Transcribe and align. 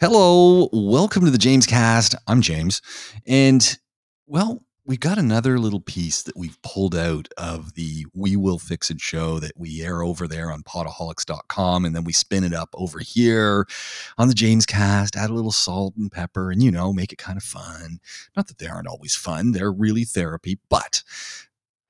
Hello, 0.00 0.70
welcome 0.72 1.26
to 1.26 1.30
the 1.30 1.36
James 1.36 1.66
Cast. 1.66 2.14
I'm 2.26 2.40
James. 2.40 2.80
And 3.26 3.76
well, 4.26 4.62
we've 4.86 4.98
got 4.98 5.18
another 5.18 5.58
little 5.58 5.82
piece 5.82 6.22
that 6.22 6.38
we've 6.38 6.56
pulled 6.62 6.94
out 6.96 7.28
of 7.36 7.74
the 7.74 8.06
We 8.14 8.34
Will 8.34 8.58
Fix 8.58 8.90
It 8.90 8.98
show 8.98 9.38
that 9.40 9.52
we 9.58 9.82
air 9.82 10.02
over 10.02 10.26
there 10.26 10.50
on 10.50 10.62
podaholics.com 10.62 11.84
and 11.84 11.94
then 11.94 12.04
we 12.04 12.14
spin 12.14 12.44
it 12.44 12.54
up 12.54 12.70
over 12.72 13.00
here 13.00 13.66
on 14.16 14.28
the 14.28 14.34
James 14.34 14.64
Cast, 14.64 15.16
add 15.16 15.28
a 15.28 15.34
little 15.34 15.52
salt 15.52 15.94
and 15.98 16.10
pepper 16.10 16.50
and 16.50 16.62
you 16.62 16.70
know, 16.70 16.94
make 16.94 17.12
it 17.12 17.18
kind 17.18 17.36
of 17.36 17.44
fun. 17.44 18.00
Not 18.34 18.48
that 18.48 18.56
they 18.56 18.68
aren't 18.68 18.88
always 18.88 19.14
fun, 19.14 19.52
they're 19.52 19.70
really 19.70 20.04
therapy, 20.04 20.58
but 20.70 21.02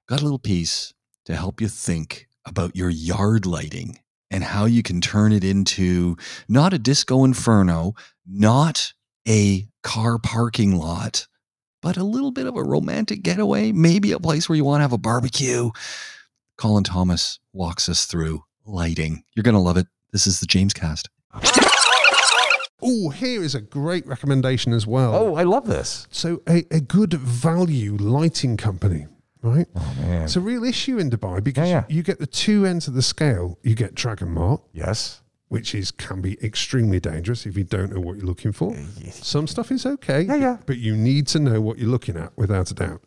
got 0.08 0.20
a 0.20 0.24
little 0.24 0.40
piece 0.40 0.92
to 1.26 1.36
help 1.36 1.60
you 1.60 1.68
think 1.68 2.26
about 2.44 2.74
your 2.74 2.90
yard 2.90 3.46
lighting 3.46 4.00
and 4.30 4.44
how 4.44 4.64
you 4.64 4.82
can 4.82 5.00
turn 5.00 5.32
it 5.32 5.44
into 5.44 6.16
not 6.48 6.72
a 6.72 6.78
disco 6.78 7.24
inferno, 7.24 7.94
not 8.26 8.92
a 9.28 9.66
car 9.82 10.18
parking 10.18 10.76
lot, 10.76 11.26
but 11.82 11.96
a 11.96 12.04
little 12.04 12.30
bit 12.30 12.46
of 12.46 12.56
a 12.56 12.62
romantic 12.62 13.22
getaway, 13.22 13.72
maybe 13.72 14.12
a 14.12 14.18
place 14.18 14.48
where 14.48 14.56
you 14.56 14.64
want 14.64 14.80
to 14.80 14.82
have 14.82 14.92
a 14.92 14.98
barbecue. 14.98 15.70
Colin 16.56 16.84
Thomas 16.84 17.38
walks 17.52 17.88
us 17.88 18.04
through 18.04 18.44
lighting. 18.66 19.24
You're 19.34 19.42
going 19.42 19.54
to 19.54 19.60
love 19.60 19.76
it. 19.76 19.86
This 20.12 20.26
is 20.26 20.40
the 20.40 20.46
James 20.46 20.74
Cast. 20.74 21.08
Oh, 22.82 23.10
here 23.10 23.42
is 23.42 23.54
a 23.54 23.60
great 23.60 24.06
recommendation 24.06 24.72
as 24.72 24.86
well. 24.86 25.14
Oh, 25.14 25.34
I 25.34 25.42
love 25.42 25.66
this. 25.66 26.06
So, 26.10 26.42
a, 26.48 26.64
a 26.70 26.80
good 26.80 27.12
value 27.12 27.96
lighting 27.96 28.56
company, 28.56 29.06
right? 29.42 29.66
Oh 29.74 29.94
man. 30.00 30.22
It's 30.22 30.36
a 30.36 30.40
real 30.40 30.64
issue 30.64 30.98
in 30.98 31.10
Dubai 31.10 31.42
because 31.42 31.68
Yeah, 31.68 31.84
yeah. 31.88 31.94
You, 31.96 32.02
get 32.02 32.18
the 32.18 32.26
two 32.26 32.66
ends 32.66 32.88
of 32.88 32.94
the 32.94 33.02
scale. 33.02 33.58
You 33.62 33.74
get 33.74 33.94
Dragon 33.94 34.30
Mart, 34.30 34.62
yes. 34.72 35.22
which 35.48 35.74
is 35.74 35.90
can 35.90 36.20
be 36.20 36.38
extremely 36.44 37.00
dangerous 37.00 37.46
if 37.46 37.56
you 37.56 37.64
don't 37.64 37.92
know 37.92 38.00
what 38.00 38.16
you're 38.16 38.26
looking 38.26 38.52
for. 38.52 38.76
Some 39.10 39.46
stuff 39.46 39.70
is 39.70 39.86
okay, 39.86 40.22
Yeah, 40.22 40.36
yeah. 40.36 40.56
but 40.66 40.78
you 40.78 40.96
need 40.96 41.26
to 41.28 41.38
know 41.38 41.60
what 41.60 41.78
you're 41.78 41.88
looking 41.90 42.16
at 42.16 42.36
without 42.36 42.70
a 42.70 42.74
doubt. 42.74 43.02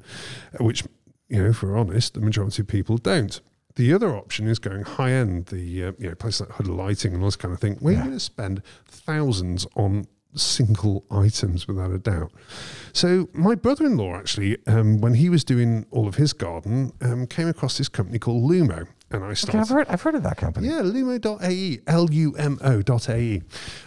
Uh, 0.59 0.63
Which, 0.63 0.83
you 1.29 1.41
know, 1.43 1.49
if 1.49 1.61
we're 1.63 1.77
honest, 1.77 2.13
the 2.15 2.21
majority 2.21 2.61
of 2.61 2.67
people 2.67 2.97
don't. 2.97 3.39
The 3.75 3.91
other 3.91 4.15
option 4.15 4.47
is 4.47 4.59
going 4.59 4.83
high 4.83 5.11
end, 5.11 5.47
the 5.47 5.85
uh, 5.85 5.91
you 5.97 6.09
know 6.09 6.15
places 6.15 6.41
like 6.41 6.51
Hood 6.51 6.67
Lighting 6.67 7.13
and 7.13 7.23
all 7.23 7.27
this 7.27 7.35
kind 7.35 7.53
of 7.53 7.59
thing, 7.59 7.75
where 7.77 7.93
you're 7.93 8.03
going 8.03 8.13
to 8.13 8.19
spend 8.19 8.61
thousands 8.87 9.65
on 9.75 10.05
single 10.35 11.03
items 11.11 11.67
without 11.67 11.91
a 11.91 11.97
doubt. 11.97 12.31
So 12.91 13.29
my 13.33 13.55
brother-in-law 13.55 14.15
actually, 14.15 14.57
um, 14.67 14.99
when 15.01 15.15
he 15.15 15.29
was 15.29 15.43
doing 15.43 15.85
all 15.91 16.07
of 16.07 16.15
his 16.15 16.33
garden, 16.33 16.93
um, 17.01 17.27
came 17.27 17.47
across 17.47 17.77
this 17.77 17.89
company 17.89 18.19
called 18.19 18.49
Lumo, 18.49 18.87
and 19.11 19.23
I 19.23 19.27
Okay, 19.27 19.35
started. 19.35 19.59
I've 19.61 19.69
heard 19.69 19.87
I've 19.89 20.01
heard 20.01 20.15
of 20.15 20.23
that 20.23 20.37
company. 20.37 20.67
Yeah, 20.69 20.81
lumo.ae, 20.81 21.79
L-U-M-O.ae. 21.87 23.41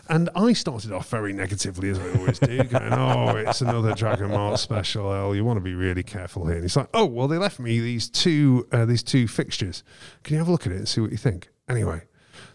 And 0.09 0.31
I 0.37 0.53
started 0.53 0.93
off 0.93 1.09
very 1.09 1.33
negatively, 1.33 1.91
as 1.91 1.99
I 1.99 2.13
always 2.19 2.39
do, 2.39 2.63
going, 2.65 2.93
oh, 2.93 3.37
it's 3.37 3.61
another 3.61 3.93
Dragon 3.95 4.31
Mart 4.31 4.59
special, 4.61 5.13
L. 5.13 5.35
You 5.35 5.45
want 5.45 5.57
to 5.57 5.61
be 5.63 5.75
really 5.75 6.03
careful 6.03 6.47
here. 6.47 6.55
And 6.57 6.65
he's 6.65 6.77
like, 6.77 6.89
oh, 6.95 7.05
well, 7.07 7.29
they 7.29 7.39
left 7.39 7.59
me 7.59 7.81
these 7.81 8.09
two, 8.09 8.67
uh, 8.73 8.85
these 8.85 9.03
two 9.03 9.27
fixtures. 9.27 9.83
Can 10.23 10.35
you 10.35 10.39
have 10.39 10.49
a 10.49 10.53
look 10.53 10.67
at 10.67 10.73
it 10.73 10.77
and 10.77 10.89
see 10.89 11.01
what 11.01 11.11
you 11.11 11.17
think? 11.17 11.49
Anyway, 11.69 12.03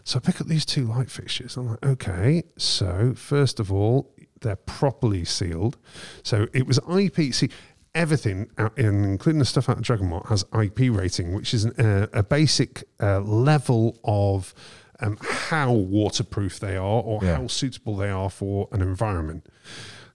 so 0.04 0.18
I 0.18 0.20
pick 0.20 0.40
up 0.40 0.46
these 0.46 0.64
two 0.64 0.84
light 0.86 1.10
fixtures. 1.10 1.56
I'm 1.56 1.68
like, 1.70 1.84
okay, 1.84 2.42
so 2.56 3.12
first 3.16 3.60
of 3.60 3.72
all, 3.72 4.12
they're 4.40 4.56
properly 4.56 5.24
sealed. 5.24 5.76
So 6.22 6.46
it 6.52 6.66
was 6.66 6.78
IP. 6.92 7.32
See, 7.32 7.48
everything, 7.94 8.50
out 8.58 8.76
in, 8.78 9.04
including 9.04 9.38
the 9.38 9.44
stuff 9.44 9.68
out 9.68 9.76
of 9.76 9.82
Dragon 9.82 10.08
Mart, 10.08 10.26
has 10.26 10.44
IP 10.60 10.90
rating, 10.90 11.34
which 11.34 11.54
is 11.54 11.64
an, 11.64 11.72
uh, 11.80 12.06
a 12.12 12.22
basic 12.22 12.84
uh, 13.00 13.20
level 13.20 13.98
of 14.04 14.52
um, 15.00 15.16
how 15.20 15.72
waterproof 15.72 16.58
they 16.60 16.76
are 16.76 17.02
or 17.02 17.20
Yeah. 17.22 17.36
how 17.36 17.46
suitable 17.48 17.96
they 17.96 18.10
are 18.10 18.30
for 18.30 18.68
an 18.72 18.82
environment. 18.82 19.46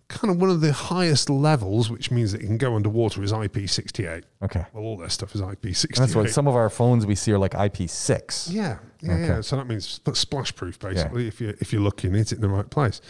Kind 0.10 0.32
of 0.34 0.40
one 0.40 0.50
of 0.50 0.62
the 0.62 0.72
highest 0.72 1.30
levels, 1.30 1.90
which 1.90 2.12
means 2.12 2.32
that 2.32 2.42
it 2.42 2.46
can 2.46 2.58
go 2.58 2.76
underwater, 2.78 3.22
is 3.22 3.34
IP68. 3.34 4.24
Okay. 4.42 4.66
Well, 4.72 4.84
all 4.84 4.96
their 4.98 5.10
stuff 5.10 5.36
is 5.36 5.42
IP68. 5.42 5.84
And 5.90 5.98
that's 5.98 6.16
what 6.16 6.30
some 6.30 6.48
of 6.48 6.56
our 6.56 6.70
phones 6.70 7.06
we 7.06 7.16
see 7.16 7.34
are 7.34 7.38
like 7.38 7.52
IP6. 7.52 8.50
Yeah, 8.50 8.78
yeah, 9.02 9.14
Okay. 9.14 9.28
yeah. 9.28 9.42
So 9.42 9.56
that 9.58 9.68
means 9.68 10.02
splash 10.14 10.56
proof 10.56 10.80
basically. 10.80 11.28
If 11.28 11.40
you 11.42 11.56
if 11.60 11.72
you're 11.74 11.82
looking 11.82 12.16
at 12.16 12.32
it 12.32 12.36
in 12.36 12.42
the 12.42 12.50
right 12.50 12.70
place. 12.70 13.02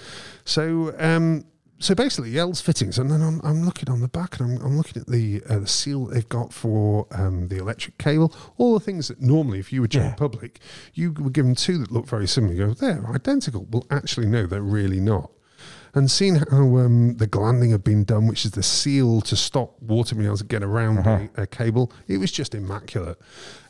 So 0.45 0.93
um, 0.99 1.45
so 1.79 1.93
basically, 1.93 2.31
Yell's 2.31 2.59
fittings, 2.59 2.97
and 2.97 3.11
then 3.11 3.21
I'm, 3.21 3.39
I'm 3.43 3.63
looking 3.63 3.87
on 3.91 4.01
the 4.01 4.07
back, 4.07 4.39
and 4.39 4.57
I'm, 4.57 4.65
I'm 4.65 4.77
looking 4.77 4.99
at 4.99 5.07
the 5.07 5.43
uh, 5.47 5.59
the 5.59 5.67
seal 5.67 6.05
they've 6.05 6.27
got 6.27 6.51
for 6.51 7.05
um, 7.11 7.49
the 7.49 7.57
electric 7.57 7.99
cable. 7.99 8.33
All 8.57 8.73
the 8.73 8.79
things 8.79 9.09
that 9.09 9.21
normally, 9.21 9.59
if 9.59 9.71
you 9.71 9.81
were 9.81 9.87
general 9.87 10.09
Yeah. 10.11 10.15
public, 10.15 10.59
you 10.95 11.11
were 11.11 11.29
given 11.29 11.53
two 11.53 11.77
that 11.77 11.91
look 11.91 12.07
very 12.07 12.27
similar. 12.27 12.53
You 12.55 12.65
go, 12.67 12.73
they're 12.73 13.05
identical. 13.13 13.67
Well, 13.69 13.85
actually, 13.91 14.25
no, 14.25 14.47
they're 14.47 14.61
really 14.63 14.99
not. 14.99 15.29
And 15.97 16.11
seeing 16.11 16.35
how 16.35 16.77
um, 16.77 17.15
the 17.17 17.25
glanding 17.27 17.71
had 17.71 17.83
been 17.83 18.03
done, 18.03 18.27
which 18.27 18.45
is 18.45 18.51
the 18.51 18.61
seal 18.61 19.21
to 19.21 19.35
stop 19.35 19.81
water 19.81 20.13
being 20.15 20.27
able 20.27 20.37
to 20.37 20.43
get 20.43 20.61
around 20.63 21.03
the 21.03 21.41
uh, 21.41 21.45
cable, 21.49 21.91
it 22.07 22.17
was 22.19 22.31
just 22.31 22.53
immaculate. 22.53 23.17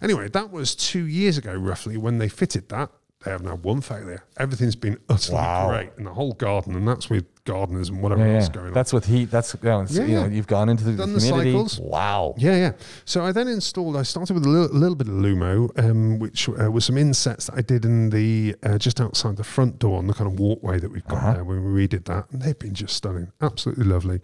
Anyway, 0.01 0.27
that 0.29 0.51
was 0.51 0.75
two 0.75 1.05
years 1.05 1.38
ago, 1.38 1.53
roughly, 1.53 1.95
when 1.95 2.17
they 2.17 2.27
fitted 2.27 2.67
that. 2.69 2.91
They 3.23 3.31
have 3.31 3.41
now 3.43 3.55
one 3.55 3.81
failure. 3.81 4.23
Everything's 4.38 4.75
been 4.75 4.97
utterly 5.09 5.38
Wow. 5.38 5.69
great 5.69 5.89
in 5.97 6.03
the 6.03 6.13
whole 6.13 6.33
garden, 6.33 6.75
and 6.75 6.88
that's 6.88 7.09
with 7.09 7.25
gardeners 7.47 7.89
and 7.89 8.01
whatever 8.03 8.25
Yeah, 8.27 8.35
else 8.35 8.47
yeah. 8.49 8.53
going 8.53 8.67
on. 8.67 8.73
That's 8.73 8.93
with 8.93 9.05
heat. 9.05 9.31
That's 9.31 9.55
you 9.55 9.59
know, 9.69 9.85
Yeah, 9.89 10.01
you 10.05 10.15
know, 10.15 10.25
you've 10.27 10.45
gone 10.47 10.69
into 10.69 10.83
the 10.83 10.93
Done 10.93 11.13
the 11.13 11.19
humidity. 11.19 11.51
cycles. 11.53 11.79
Wow. 11.79 12.35
Yeah, 12.37 12.55
yeah. 12.55 12.71
So 13.05 13.23
I 13.25 13.31
then 13.31 13.47
installed. 13.47 13.97
I 13.97 14.03
started 14.03 14.35
with 14.35 14.45
a 14.45 14.49
little, 14.49 14.77
little 14.77 14.95
bit 14.95 15.07
of 15.07 15.15
Lumo, 15.15 15.69
um, 15.83 16.19
which 16.19 16.47
uh, 16.49 16.69
was 16.71 16.85
some 16.85 16.97
insets 16.97 17.47
that 17.47 17.55
I 17.57 17.61
did 17.61 17.85
in 17.85 18.11
the 18.11 18.55
uh, 18.63 18.77
just 18.77 19.01
outside 19.01 19.37
the 19.37 19.43
front 19.43 19.79
door 19.79 19.97
on 19.97 20.05
the 20.07 20.13
kind 20.13 20.31
of 20.31 20.39
walkway 20.39 20.79
that 20.79 20.91
we've 20.91 21.05
got 21.07 21.17
Uh-huh. 21.17 21.33
there 21.33 21.43
when 21.43 21.63
we 21.73 21.87
redid 21.87 22.05
that, 22.05 22.25
and 22.31 22.41
they've 22.43 22.59
been 22.59 22.73
just 22.75 22.95
stunning, 22.95 23.31
absolutely 23.41 23.85
lovely. 23.85 24.19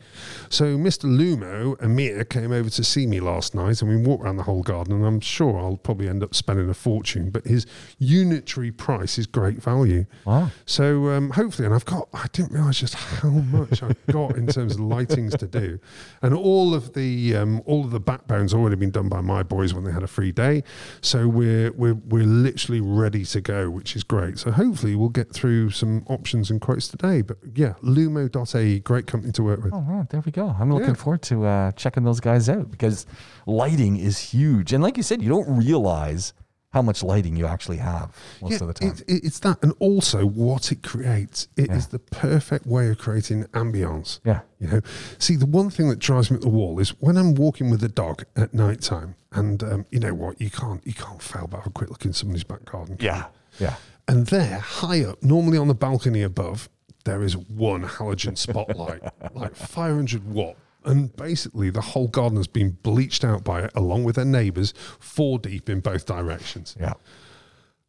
So 0.49 0.77
Mr. 0.77 1.05
Lumo, 1.05 1.81
Amir, 1.81 2.25
came 2.25 2.51
over 2.51 2.69
to 2.69 2.83
see 2.83 3.07
me 3.07 3.19
last 3.19 3.55
night, 3.55 3.81
and 3.81 3.89
we 3.89 3.97
walked 3.97 4.23
around 4.23 4.37
the 4.37 4.43
whole 4.43 4.61
garden. 4.63 4.93
And 4.93 5.05
I'm 5.05 5.19
sure 5.21 5.57
I'll 5.57 5.77
probably 5.77 6.09
end 6.09 6.21
up 6.23 6.35
spending 6.35 6.69
a 6.69 6.73
fortune, 6.73 7.29
but 7.31 7.45
his 7.45 7.65
unitary 7.99 8.71
price 8.71 9.17
is 9.17 9.25
great 9.25 9.61
value. 9.61 10.05
Wow. 10.25 10.49
So 10.65 11.09
um, 11.09 11.29
hopefully, 11.31 11.65
and 11.65 11.73
I've 11.73 11.85
got, 11.85 12.09
I 12.13 12.27
didn't 12.33 12.51
realize 12.51 12.79
just 12.79 12.95
how 13.21 13.29
much 13.29 13.81
I've 13.83 14.05
got 14.07 14.35
in 14.35 14.47
terms 14.47 14.73
of 14.75 14.79
lightings 14.81 15.37
to 15.37 15.47
do. 15.47 15.79
And 16.21 16.33
all 16.33 16.73
of 16.73 16.93
the, 16.93 17.35
um, 17.35 17.61
all 17.65 17.85
of 17.85 17.91
the 17.91 17.99
backbones 17.99 18.53
already 18.53 18.75
been 18.75 18.91
done 18.91 19.09
by 19.09 19.21
my 19.21 19.43
boys 19.43 19.73
when 19.73 19.83
they 19.83 19.91
had 19.91 20.03
a 20.03 20.07
free 20.07 20.31
day. 20.31 20.63
So 21.01 21.27
we're, 21.27 21.71
we're, 21.73 21.93
we're 21.95 22.25
literally 22.25 22.81
ready 22.81 23.25
to 23.25 23.41
go, 23.41 23.69
which 23.69 23.95
is 23.95 24.03
great. 24.03 24.39
So 24.39 24.51
hopefully 24.51 24.95
we'll 24.95 25.09
get 25.09 25.31
through 25.33 25.69
some 25.71 26.03
options 26.07 26.49
and 26.51 26.59
quotes 26.61 26.87
today. 26.87 27.21
But 27.21 27.37
yeah, 27.55 27.73
lumo.ae, 27.83 28.79
great 28.79 29.07
company 29.07 29.31
to 29.33 29.43
work 29.43 29.63
with. 29.63 29.73
Oh 29.73 29.81
man, 29.81 30.07
there 30.09 30.21
we 30.25 30.31
go. 30.31 30.55
I'm 30.59 30.71
looking 30.71 30.89
Yeah. 30.89 30.93
forward 30.95 31.21
to 31.23 31.45
uh, 31.45 31.71
checking 31.73 32.03
those 32.03 32.19
guys 32.19 32.49
out 32.49 32.69
because 32.71 33.05
lighting 33.45 33.97
is 33.97 34.19
huge. 34.19 34.73
And 34.73 34.83
like 34.83 34.97
you 34.97 35.03
said, 35.03 35.21
you 35.21 35.29
don't 35.29 35.57
realize 35.57 36.33
how 36.73 36.81
much 36.81 37.03
lighting 37.03 37.35
you 37.35 37.45
actually 37.45 37.77
have 37.77 38.11
most 38.41 38.59
of 38.61 38.67
the 38.67 38.73
time. 38.73 38.89
It, 38.89 39.01
it, 39.01 39.23
it's 39.25 39.39
that, 39.39 39.59
and 39.63 39.73
also 39.79 40.25
what 40.25 40.71
it 40.71 40.81
creates. 40.83 41.47
It 41.55 41.69
is 41.71 41.83
Yeah. 41.85 41.89
the 41.91 41.99
perfect 41.99 42.65
way 42.65 42.89
of 42.89 42.97
creating 42.97 43.43
ambience. 43.53 44.19
yeah. 44.25 44.41
You 44.59 44.67
know, 44.67 44.81
see, 45.19 45.35
the 45.35 45.45
one 45.45 45.69
thing 45.69 45.89
that 45.89 45.99
drives 45.99 46.31
me 46.31 46.35
at 46.37 46.41
the 46.41 46.49
wall 46.49 46.79
is 46.79 46.89
when 47.01 47.17
I'm 47.17 47.35
walking 47.35 47.69
with 47.69 47.81
the 47.81 47.89
dog 47.89 48.23
at 48.35 48.53
night 48.53 48.81
time, 48.81 49.15
and 49.31 49.61
um, 49.63 49.85
you 49.91 49.99
know 49.99 50.13
what, 50.13 50.39
you 50.41 50.49
can't 50.49 50.85
you 50.85 50.93
can't 50.93 51.21
fail 51.21 51.47
but 51.47 51.57
have 51.57 51.67
a 51.67 51.69
quick 51.71 51.89
look 51.89 52.05
in 52.05 52.13
somebody's 52.13 52.43
back 52.45 52.65
garden. 52.65 52.97
can 52.97 53.05
you? 53.05 53.11
Yeah. 53.11 53.25
Yeah. 53.59 53.75
And 54.07 54.25
there, 54.27 54.59
high 54.59 55.03
up, 55.03 55.21
normally 55.21 55.57
on 55.57 55.67
the 55.67 55.73
balcony 55.75 56.23
above, 56.23 56.69
there 57.05 57.21
is 57.23 57.35
one 57.37 57.83
halogen 57.83 58.37
spotlight, 58.37 59.01
like 59.35 59.55
500 59.55 60.23
watt. 60.33 60.55
And 60.85 61.15
basically, 61.15 61.69
the 61.69 61.81
whole 61.81 62.07
garden 62.07 62.37
has 62.37 62.47
been 62.47 62.77
bleached 62.83 63.23
out 63.23 63.43
by 63.43 63.63
it, 63.63 63.71
along 63.75 64.03
with 64.03 64.15
their 64.15 64.25
neighbours, 64.25 64.73
four 64.99 65.39
deep 65.39 65.69
in 65.69 65.79
both 65.79 66.05
directions. 66.05 66.75
Yeah. 66.79 66.93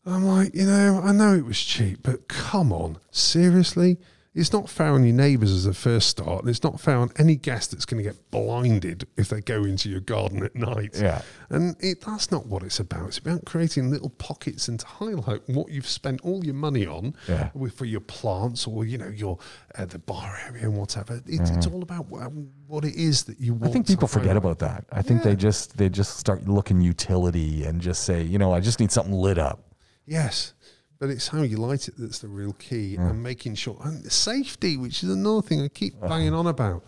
I'm 0.07 0.25
like, 0.25 0.55
you 0.55 0.67
know, 0.67 1.01
I 1.03 1.13
know 1.13 1.35
it 1.35 1.47
was 1.47 1.59
cheap, 1.61 2.01
but 2.03 2.29
come 2.29 2.73
on, 2.73 2.99
seriously? 3.11 3.99
It's 4.35 4.53
not 4.53 4.69
fair 4.69 4.89
on 4.89 5.05
your 5.05 5.15
neighbours 5.15 5.53
as 5.53 5.65
a 5.65 5.73
first 5.73 6.09
start, 6.09 6.41
and 6.41 6.51
it's 6.51 6.65
not 6.65 6.81
fair 6.81 6.97
on 6.97 7.11
any 7.19 7.37
guest 7.37 7.71
that's 7.71 7.85
going 7.85 8.03
to 8.03 8.11
get 8.11 8.33
blinded 8.33 9.07
if 9.17 9.29
they 9.29 9.41
go 9.41 9.63
into 9.63 9.89
your 9.89 10.01
garden 10.01 10.43
at 10.43 10.57
night. 10.57 10.97
Yeah. 11.01 11.23
And 11.51 11.77
it, 11.79 12.01
that's 12.05 12.33
not 12.33 12.47
what 12.47 12.65
it's 12.65 12.81
about. 12.81 13.07
It's 13.07 13.19
about 13.19 13.45
creating 13.45 13.91
little 13.93 14.11
pockets 14.11 14.67
and 14.67 14.81
to 14.81 14.87
highlight 14.87 15.49
what 15.49 15.71
you've 15.71 15.87
spent 15.87 16.21
all 16.23 16.45
your 16.45 16.55
money 16.55 16.85
on 16.85 17.15
Yeah. 17.29 17.51
with, 17.55 17.75
for 17.75 17.85
your 17.85 18.01
plants 18.01 18.67
or, 18.67 18.85
you 18.85 18.99
know, 18.99 19.07
your 19.09 19.39
uh, 19.77 19.85
the 19.85 20.01
bar 20.01 20.37
area 20.49 20.65
and 20.65 20.77
whatever. 20.77 21.23
It's, 21.27 21.51
it's 21.51 21.69
all 21.69 21.83
about 21.83 22.07
what, 22.07 22.33
what 22.67 22.85
it 22.85 22.97
is 22.97 23.23
that 23.25 23.39
you 23.39 23.53
want. 23.53 23.63
Mm-hmm. 23.63 23.71
I 23.71 23.73
think 23.73 23.87
people 23.87 24.09
forget 24.09 24.37
about 24.37 24.59
that. 24.59 24.85
I 24.91 25.03
think 25.03 25.23
they 25.23 25.37
just 25.37 25.77
they 25.77 25.89
just 25.89 26.19
start 26.19 26.49
looking 26.49 26.81
utility 26.81 27.63
and 27.63 27.81
just 27.81 28.03
say, 28.03 28.23
you 28.23 28.39
know, 28.39 28.53
I 28.53 28.59
just 28.59 28.81
need 28.81 28.91
something 28.91 29.15
lit 29.15 29.39
up. 29.39 29.61
Yes. 30.07 30.55
But 31.01 31.11
it's 31.11 31.29
how 31.29 31.43
you 31.43 31.57
light 31.59 31.89
it 31.89 31.95
that's 31.99 32.21
the 32.21 32.29
real 32.29 32.53
key, 32.55 32.95
and 32.97 33.21
making 33.23 33.57
sure 33.57 33.77
and 33.85 34.11
safety, 34.11 34.77
which 34.77 35.03
is 35.03 35.11
another 35.11 35.43
thing 35.43 35.61
I 35.61 35.69
keep 35.69 35.95
Uh-huh. 35.97 36.09
banging 36.09 36.33
on 36.33 36.47
about. 36.47 36.83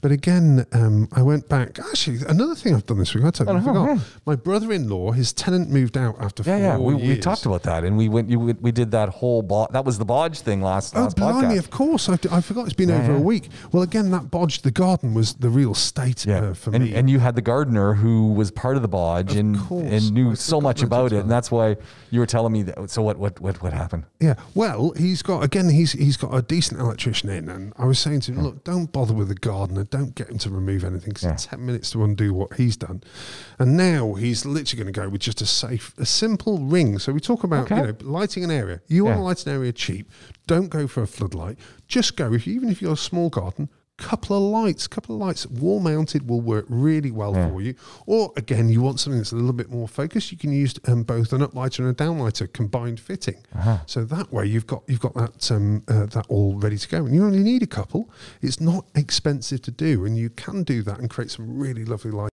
But 0.00 0.10
again, 0.10 0.66
um, 0.72 1.08
I 1.12 1.22
went 1.22 1.48
back. 1.48 1.78
Actually, 1.78 2.18
another 2.28 2.56
thing 2.56 2.74
I've 2.74 2.84
done 2.84 2.98
this 2.98 3.14
week, 3.14 3.24
I 3.24 3.30
totally 3.30 3.60
Oh, 3.60 3.62
forgot. 3.62 3.84
yeah. 3.96 3.98
My 4.26 4.34
brother-in-law, 4.34 5.12
his 5.12 5.32
tenant 5.32 5.70
moved 5.70 5.96
out 5.96 6.16
after 6.20 6.42
Yeah, 6.42 6.56
yeah. 6.58 6.76
We, 6.76 6.94
we 6.96 7.16
talked 7.18 7.46
about 7.46 7.62
that, 7.62 7.84
and 7.84 7.96
we 7.96 8.08
went. 8.08 8.28
You, 8.28 8.40
we 8.40 8.52
we 8.54 8.72
did 8.72 8.90
that 8.90 9.08
whole. 9.10 9.42
Bo- 9.42 9.68
that 9.70 9.84
was 9.84 9.96
the 9.96 10.04
bodge 10.06 10.40
thing 10.40 10.60
last 10.60 10.94
Oh, 10.96 11.02
last 11.04 11.16
blimey! 11.16 11.54
podcast. 11.54 11.58
Of 11.60 11.70
course, 11.70 12.08
I, 12.08 12.18
I 12.32 12.40
forgot. 12.40 12.64
It's 12.64 12.74
been 12.74 12.88
Yeah, 12.88 12.98
over 13.02 13.12
yeah. 13.12 13.18
a 13.18 13.22
week. 13.22 13.48
Well, 13.70 13.84
again, 13.84 14.10
that 14.10 14.28
bodge, 14.30 14.62
the 14.62 14.72
garden 14.72 15.14
was 15.14 15.34
the 15.34 15.48
real 15.48 15.74
state 15.74 16.26
Yeah, 16.26 16.40
uh, 16.50 16.54
for 16.54 16.74
and, 16.74 16.84
me. 16.84 16.94
and 16.94 17.08
you 17.08 17.20
had 17.20 17.36
the 17.36 17.42
gardener 17.42 17.94
who 17.94 18.32
was 18.32 18.50
part 18.50 18.74
of 18.76 18.82
the 18.82 18.88
bodge 18.88 19.34
and 19.36 19.56
course. 19.58 19.86
and 19.90 20.12
knew 20.12 20.32
I 20.32 20.34
so 20.34 20.60
much 20.60 20.82
about 20.82 21.12
it, 21.12 21.20
and 21.20 21.30
that's 21.30 21.50
why 21.50 21.76
you 22.10 22.18
were 22.18 22.26
telling 22.26 22.52
me 22.52 22.64
that. 22.64 22.90
So 22.90 23.02
what 23.02 23.18
what 23.18 23.40
what 23.40 23.51
what 23.60 23.72
happened? 23.72 24.04
Yeah, 24.20 24.34
well, 24.54 24.92
he's 24.96 25.20
got 25.22 25.42
again. 25.42 25.68
He's 25.68 25.92
he's 25.92 26.16
got 26.16 26.32
a 26.32 26.40
decent 26.40 26.80
electrician 26.80 27.28
in, 27.28 27.48
and 27.48 27.72
I 27.76 27.84
was 27.86 27.98
saying 27.98 28.20
to 28.20 28.32
him, 28.32 28.38
hmm. 28.38 28.44
look, 28.44 28.64
don't 28.64 28.92
bother 28.92 29.12
with 29.12 29.28
the 29.28 29.34
gardener. 29.34 29.82
Don't 29.82 30.14
get 30.14 30.30
him 30.30 30.38
to 30.38 30.50
remove 30.50 30.84
anything 30.84 31.08
because 31.10 31.24
Yeah. 31.24 31.32
it's 31.32 31.46
ten 31.46 31.66
minutes 31.66 31.90
to 31.90 32.04
undo 32.04 32.32
what 32.32 32.54
he's 32.54 32.76
done. 32.76 33.02
And 33.58 33.76
now 33.76 34.14
he's 34.14 34.46
literally 34.46 34.82
going 34.84 34.94
to 34.94 35.00
go 35.00 35.08
with 35.08 35.20
just 35.20 35.42
a 35.42 35.46
safe, 35.46 35.92
a 35.98 36.06
simple 36.06 36.58
ring. 36.60 36.98
So 37.00 37.12
we 37.12 37.20
talk 37.20 37.42
about 37.44 37.64
Okay. 37.70 37.76
you 37.80 37.86
know 37.88 37.94
lighting 38.00 38.44
an 38.44 38.50
area. 38.50 38.80
You 38.86 39.04
want 39.04 39.16
to 39.18 39.22
light 39.22 39.44
an 39.46 39.52
area 39.52 39.72
cheap. 39.72 40.08
Don't 40.46 40.68
go 40.68 40.86
for 40.86 41.02
a 41.02 41.06
floodlight. 41.06 41.58
Just 41.88 42.16
go 42.16 42.32
if 42.32 42.46
you, 42.46 42.54
even 42.54 42.68
if 42.70 42.80
you're 42.80 42.94
a 42.94 42.96
small 42.96 43.28
garden. 43.28 43.68
Couple 43.98 44.36
of 44.36 44.42
lights, 44.42 44.88
couple 44.88 45.14
of 45.14 45.20
lights, 45.20 45.46
wall 45.46 45.78
mounted 45.78 46.28
will 46.28 46.40
work 46.40 46.64
really 46.68 47.10
well 47.10 47.34
Yeah. 47.36 47.48
for 47.50 47.60
you. 47.60 47.74
Or 48.06 48.32
again, 48.36 48.68
you 48.68 48.80
want 48.80 48.98
something 48.98 49.18
that's 49.18 49.32
a 49.32 49.36
little 49.36 49.52
bit 49.52 49.70
more 49.70 49.86
focused. 49.86 50.32
You 50.32 50.38
can 50.38 50.50
use 50.50 50.74
um, 50.88 51.02
both 51.02 51.32
an 51.32 51.40
uplighter 51.40 51.80
and 51.80 51.88
a 51.88 51.94
downlighter 51.94 52.50
combined 52.52 52.98
fitting. 52.98 53.36
Uh-huh. 53.54 53.78
So 53.86 54.04
that 54.06 54.32
way 54.32 54.46
you've 54.46 54.66
got 54.66 54.82
you've 54.88 55.00
got 55.00 55.14
that 55.14 55.50
um, 55.52 55.84
uh, 55.88 56.06
that 56.06 56.26
all 56.28 56.56
ready 56.56 56.78
to 56.78 56.88
go, 56.88 57.04
and 57.04 57.14
you 57.14 57.22
only 57.24 57.40
need 57.40 57.62
a 57.62 57.66
couple. 57.66 58.10
It's 58.40 58.60
not 58.60 58.86
expensive 58.94 59.60
to 59.62 59.70
do, 59.70 60.04
and 60.06 60.16
you 60.16 60.30
can 60.30 60.62
do 60.64 60.82
that 60.82 60.98
and 60.98 61.08
create 61.10 61.30
some 61.30 61.58
really 61.58 61.84
lovely 61.84 62.10
light. 62.10 62.30